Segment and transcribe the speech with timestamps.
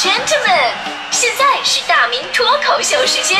[0.00, 0.70] gentlemen，
[1.10, 3.36] 现在是大明脱口秀时间，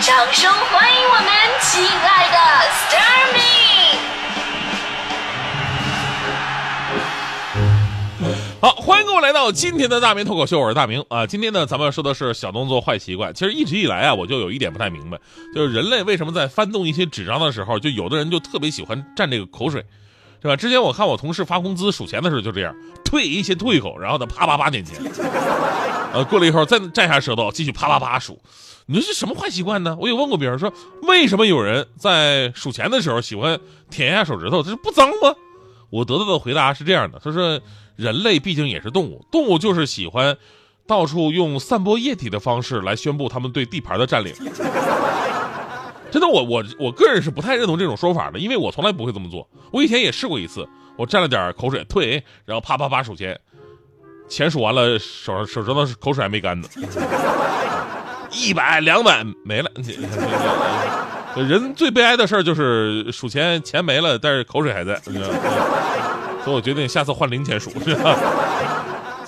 [0.00, 1.26] 掌声欢迎我们
[1.62, 2.38] 亲爱的
[2.68, 3.40] s t a r m y
[8.60, 11.24] 好，欢迎各位来到今天的大明脱口秀，我是大明啊。
[11.24, 13.32] 今天呢，咱们说的是小动作坏习惯。
[13.32, 15.16] 其实一直以来啊，我就有一点不太明白，
[15.54, 19.86] 就是人类为什么在翻动一些纸张的时候，就有的人就特别喜欢蘸这个口水，
[20.40, 20.56] 对吧？
[20.56, 24.96] 之前我看我同事发工资数钱的时候就这样，退先吐一口，然后他啪啪啪点钱，
[26.14, 28.40] 呃，过了一会儿再蘸下舌头，继续啪啪啪数。
[28.86, 29.96] 你说这什么坏习惯呢？
[29.98, 33.58] 我有问过别人说，为什么有人在数钱的时候喜欢
[33.90, 34.62] 舔一下手指头？
[34.62, 35.34] 这是不脏吗？
[35.90, 37.60] 我得到的回答是这样的：他说，
[37.96, 40.36] 人类毕竟也是动物，动物就是喜欢
[40.86, 44.32] 到处用散播液体的方式来宣布他们对地盘的占领。
[46.12, 49.48] 真的，我我我个人是不太认同这种说法的，因为我从来不会这么做。
[49.72, 53.40] 我以前也试过一次，我蘸了点口水，退，然后啪啪啪数钱，
[54.28, 56.68] 钱数完了，手手指头口水还没干呢，
[58.32, 59.70] 一百两百没了。
[61.36, 67.70] 人最悲哀的事儿就是数钱钱没了，但是口水还在，所以我决定下次换零钱数。
[67.84, 68.16] 是吧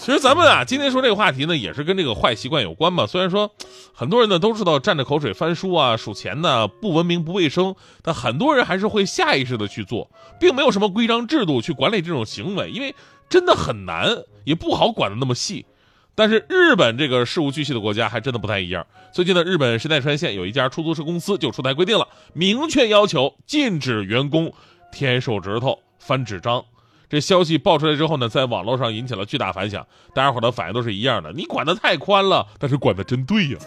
[0.07, 3.09] 其实咱们啊，今天说这个话题呢，也是跟这个坏习惯有关嘛。
[3.09, 3.51] 虽然说
[3.93, 12.95] 很多人呢都知道蘸着口水翻书啊、数钱呢不文明不卫生，但很多人还是会下意识的去做，并没有什么规章制度去管理这种行为，因为
[13.29, 15.67] 真的很难，也不好管的那么细。
[16.15, 18.87] 但是日本这个事无巨细的国家还真的不太一样。
[19.11, 24.53] 最近呢，日本神奈川县有一家出租车公司就出台规定了，明确要求禁止员工
[24.93, 26.65] 舔手指头、翻纸张。
[27.09, 33.59] 这消息爆出来之后呢，在网络上引起了巨大反响，大家伙的反应都是一样的：你管得太宽了，但是管得真对呀。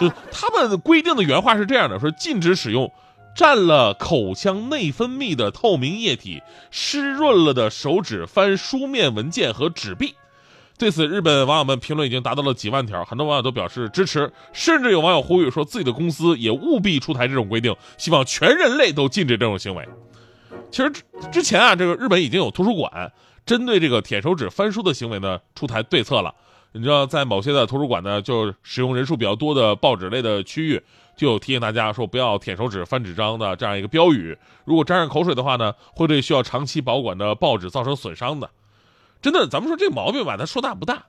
[0.00, 2.90] 就他们规定的原话是这样的：说禁止使用
[3.36, 6.42] 占了口腔内分泌的透明液体、
[6.72, 10.14] 湿润了的手指翻书面文件和纸币。
[10.76, 19.88] 对此，日本网友们评论已经达到了几万条，很多网友都表示支持，甚至有网友呼吁说，自己的公司也务必出台这种规定，希望全人类都禁止这种行为。
[20.70, 23.12] 其实之之前啊，这个日本已经有图书馆
[23.46, 26.34] 针对这个舔手指翻书的行为呢出台对策了。
[26.72, 30.82] 你知道，在某些的图书馆呢，就使用人数比较多的报纸类的区域，
[31.16, 34.36] 就有提醒大家说不要舔手指翻纸张的这样一个标语。
[34.64, 38.50] 如果沾上口水的话呢，会对需要长期保管的报纸造成损伤的。
[39.22, 41.04] 真的，咱们说这毛病吧，它说大不大，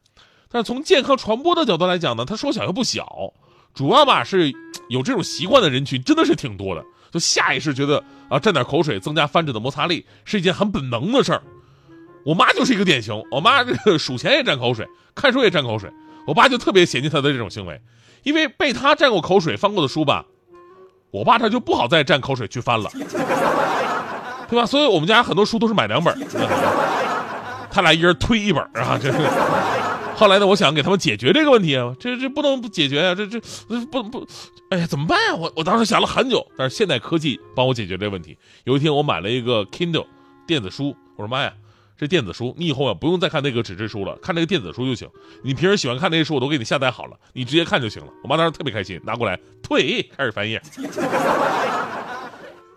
[0.52, 3.34] 但是从健康传播的角度来讲呢，它说小又不小。
[3.74, 4.54] 主要吧是
[4.88, 11.42] 有这种习惯的人群真的是挺多的，就下意识觉得啊蘸点口水增加翻纸的摩擦力是一件很本能的事儿。
[12.26, 15.90] 我妈就是一个典型，我妈这个数钱也蘸口水，看书也蘸口水，
[16.28, 17.82] 我爸就特别嫌弃她的这种行为，
[18.24, 20.26] 因为被她蘸过口水翻过的书吧，
[21.12, 22.90] 我爸他就不好再蘸口水去翻了，
[24.50, 24.66] 对吧？
[24.66, 26.14] 所以我们家很多书都是买两本。
[27.72, 29.00] 他俩一人推一本啊！
[29.02, 29.18] 这是
[30.16, 33.40] 后来呢，我想给他们解决这个问题啊，这这不能不解决啊，这这
[33.92, 34.26] 不不，
[34.70, 35.36] 哎呀，怎么办呀？
[35.36, 38.38] 我我当时想了很久，但是现代科技帮我解决这个问题。
[38.64, 40.08] 有一天我买了一个 Kindle
[40.48, 41.52] 电子书，我说妈呀，
[41.98, 45.10] 这电子书你以后啊不用再看那个纸质书了，看那个电子书就行。
[45.44, 48.10] 你平时喜欢看那些书，我都给你下载好了，你直接看就行了。
[48.24, 50.62] 我妈当时特别开心，拿过来退，开始翻页。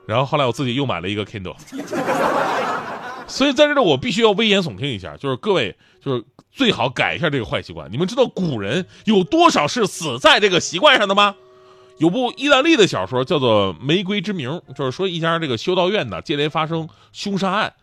[0.07, 1.55] 然后后来我自己又买了一个 Kindle。
[3.29, 7.93] 所以在这里，我必须要危言耸听一下，就是各位，就是最好改一下这个坏习惯。
[7.93, 11.37] 你们知道古人有多少是死在这个习惯上的吗？
[11.99, 17.75] 有部意大利的小说叫做《玫瑰之名》，就是说一家这个修道院呢接连发生凶杀案，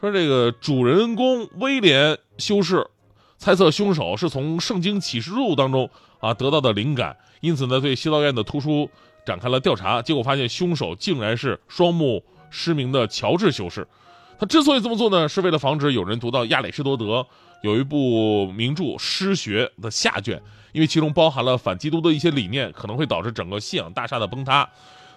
[0.00, 2.86] 说这个主人公威廉修士
[3.36, 5.90] 猜测凶手是从《圣经启示录》当中
[6.20, 8.88] 啊得到的灵感，因此呢对修道院的图书
[9.26, 13.86] 展开了调查，结果发现凶手竟然是双目失明的乔治修士。
[14.38, 17.26] 他之所以这么做呢，是为了防止有人读到亚里士多德
[17.62, 20.40] 有一部名著《诗学》的下卷，
[20.72, 24.68] 因为其中包含了反基督的一些理念，可能会导致整个信仰大厦的崩塌。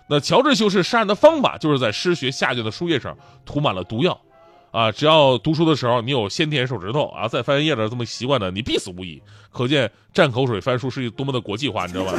[0.07, 3.15] 那乔治修士杀人的方法，就是在《诗学》下卷的书页上
[3.45, 4.19] 涂满了毒药，
[4.71, 9.21] 啊，只要读书的时候你有先舔手指头啊，再翻页的这么习惯的，你必死无疑。
[9.51, 12.13] 可见蘸口水翻书是多么的国际化，你知道吗？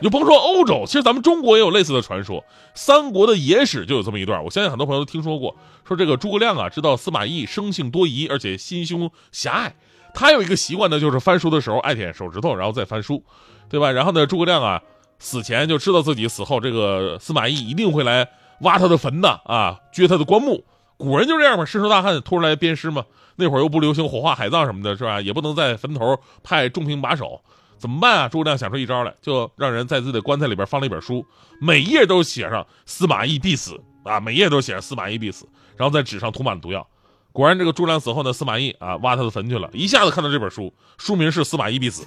[0.00, 2.44] 你就甭说欧洲，其实咱们中国也有类似的传说。
[2.74, 5.56] 三国的野史就有这么一段，我相信很多朋友都听说过。
[5.86, 9.74] 说这个诸葛亮啊，知道司马懿生性多疑，而且心胸狭隘。
[10.12, 13.22] 他有一个习惯呢，就是翻书的时候爱舔手指头，然后再翻书，
[13.68, 13.90] 对吧？
[13.90, 14.82] 然后呢，诸葛亮啊，
[15.18, 18.28] 死前就知道自己死后这个司马懿一定会来
[18.60, 20.64] 挖他的坟的啊，掘他的棺木。
[20.96, 23.04] 古人就这样嘛，深仇大恨，突然来鞭尸嘛。
[23.36, 25.20] 那会儿又不流行火化海葬什么的，是吧？
[25.20, 27.40] 也不能在坟头派重兵把守。
[27.84, 28.28] 怎么办啊？
[28.30, 31.22] 诸葛亮想出一招来，就让人在自己的棺材里边放了一本书，
[31.60, 35.46] 每页都写上“司马懿必死”啊，每页都写上“司马懿必死”，
[35.76, 36.88] 然后在纸上涂满了毒药。
[37.30, 42.04] 果然，这个诸葛亮死后呢，司马懿啊挖他的坟去了，一下子看到这本书，书名是《司马懿必死》。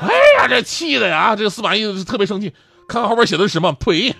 [0.00, 0.08] 哎
[0.38, 1.36] 呀，这气的呀！
[1.36, 2.48] 这个司马懿特别生气，
[2.88, 3.70] 看看后边写的是什么？
[3.74, 4.16] 呸！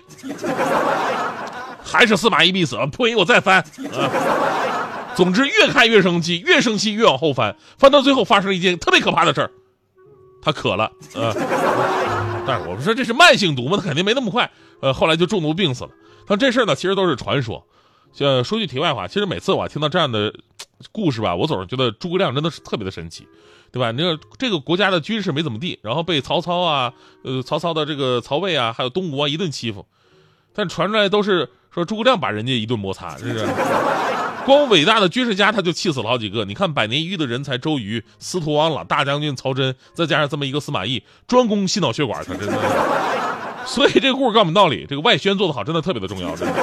[1.83, 2.77] 还是司马懿必死？
[2.91, 3.15] 呸！
[3.15, 3.65] 我再翻啊！
[5.15, 9.51] 总之，越看越生气，越生气越往后翻，翻到最后发生了一件特别可怕的事儿，
[10.41, 10.85] 他渴了
[11.15, 11.33] 啊！
[12.45, 14.49] 但是我们说这是慢性毒嘛，他肯定没那么快。
[14.81, 15.91] 呃，后来就中毒病死了。
[16.27, 17.63] 但这事儿呢，其实都是传说。
[18.13, 20.33] 像说句题外话，其实每次我听到这样的
[20.91, 23.27] 故事吧，我总是觉得诸葛亮真的是特别的神奇，
[23.71, 23.91] 对吧？
[23.91, 26.91] 那个这个国家的军事没怎么地，然后被曹操啊，
[27.23, 29.85] 呃，曹操的这个曹魏啊，还有东吴啊一顿欺负，
[30.53, 33.45] 但传出来都是说诸葛亮把人家一顿摩擦，是不是？
[34.45, 36.45] 光伟大的军事家他就气死了好几个。
[36.45, 42.57] 你看百年一遇的人才周瑜、司徒王朗、大将军曹真，再加上这么一个司马懿，专攻心脑血管，他真的。
[43.65, 46.53] 所以这个故事告诉我们道理，这个外宣做得好，真的特别的重要，真的。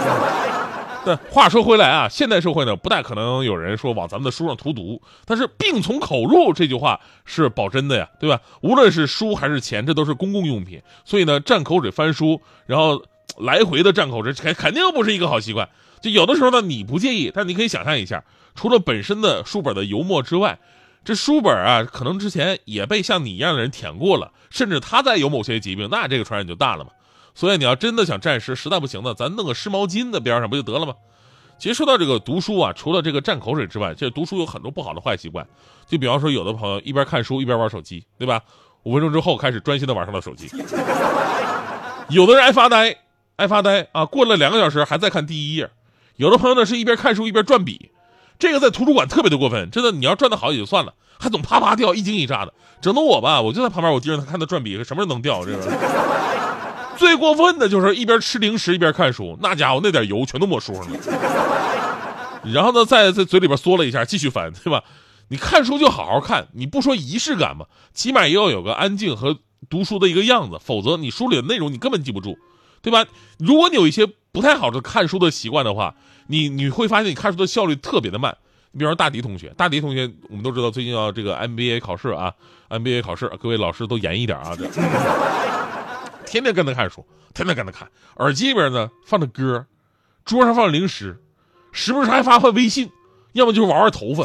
[1.06, 5.00] 但话说回来啊，现代社会呢，不太可能有人说往咱们的书上涂毒。
[5.24, 8.40] 但是“病从口入”这句话是保真的呀，对吧？
[8.60, 10.82] 无论是书还是钱，这都是公共用品。
[11.04, 13.00] 所以呢，蘸口水翻书，然后
[13.38, 15.68] 来回的蘸口水，肯肯定不是一个好习惯。
[16.00, 18.22] 就有的时候呢，你不介意，但你可以想象一下，
[18.54, 20.58] 除了本身的书本的油墨之外，
[21.04, 26.90] 这书本啊，可能之前也被像你一样的人舔过了，甚至他再有某些疾病，那这个传染就大了嘛。
[27.34, 30.94] 所以你要真的想暂时，实在不行呢，咱弄个湿毛巾在边上不就得了吗？
[31.58, 35.46] 其实说到这个读书啊，除了这个蘸口水之外，这读书有很多不好的坏习惯。
[35.86, 38.40] 就比方说，有的朋友一边看书一边玩手机，对吧？
[38.84, 40.48] 五分钟之后开始专心的玩上了手机。
[42.10, 42.96] 有的人爱发呆，
[43.36, 45.68] 爱发呆啊，过了两个小时还在看第一页。
[46.18, 47.92] 有的朋友呢是一边看书一边转笔，
[48.40, 55.72] 这个在图书馆特别的过分，真的，你要转的好也就算了，还总啪啪掉，一惊一乍的，整得我吧，我就在旁边，我盯着他看他转笔，什么时候能掉这个？
[56.96, 60.98] 最过分的就是一边吃零食一边看书，那家伙那点油全都抹书上了。
[62.52, 64.82] 然后呢，在在嘴里边嗦了一下，继续翻，对吧？
[65.28, 69.38] 你看书就好好看，你不说仪式感嘛，起码也要有个安静和
[69.70, 72.36] 读书的一个样子，否则你书里的内容你根本记不住，
[72.82, 73.06] 对吧？
[73.38, 75.92] 如果你有一些不太好的看书的习惯的话，
[76.28, 78.36] 你你会发现你看书的效率特别的慢。
[78.70, 82.32] 你比如说大迪同学，大迪同学我们都知道最近要这个 MBA 考试啊
[82.68, 84.56] ，MBA 考试，各位老师都严一点啊。
[86.24, 87.04] 天天跟他看书，
[87.34, 87.88] 天天跟他看，
[88.18, 89.66] 耳机里边呢放着歌，
[90.24, 91.20] 桌上放着零食，
[91.72, 92.88] 时不时还发发微信，
[93.32, 94.24] 要么就是玩玩头发。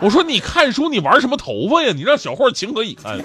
[0.00, 1.92] 我说你看书你玩什么头发呀？
[1.94, 3.22] 你让小慧情何以堪？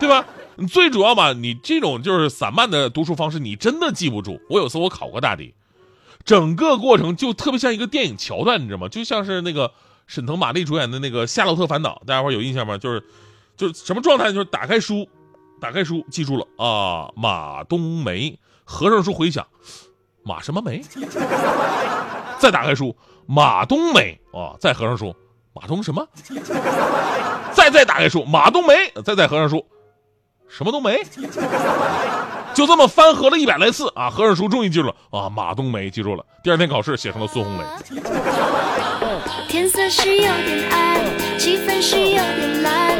[0.00, 0.26] 对吧？
[0.56, 4.40] 你最主要吧，你这种就是散漫的读书方式，你真的记不住。
[4.50, 5.54] 我有次我考过大迪，
[6.24, 8.88] 整个过程就特别像一个电影桥段，你知道吗？
[8.88, 9.72] 就像是那个
[10.06, 12.76] 沈腾、马丽主演的那个《夏洛特烦恼》，大家伙有印象吗？
[12.76, 13.02] 就是，
[13.56, 14.32] 就是什么状态？
[14.32, 15.08] 就是打开书。
[15.60, 18.36] 打开书，记住了啊，马冬梅。
[18.64, 19.46] 合上书回想，
[20.24, 20.82] 马什么梅？
[22.40, 22.96] 再打开书，
[23.26, 24.56] 马冬梅啊。
[24.58, 25.14] 再合上书，
[25.52, 26.04] 马冬什么？
[27.54, 28.74] 再再打开书，马冬梅。
[29.04, 29.64] 再再合上书，
[30.54, 31.02] 什么都没？
[32.52, 36.22] 就这么翻合了一百来次啊，合上书终于记住了啊，马冬梅记住了。
[36.44, 37.64] 第二天考试写成了孙红雷。
[39.48, 41.00] 天色是有点暗，
[41.38, 42.98] 气氛是有点蓝，